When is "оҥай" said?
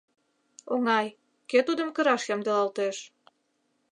0.73-1.07